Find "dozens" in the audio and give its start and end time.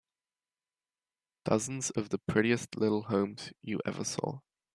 1.45-1.91